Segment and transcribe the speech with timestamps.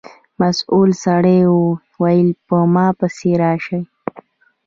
[0.39, 1.57] مسؤل سړي و
[2.01, 3.81] ویل په ما پسې راشئ.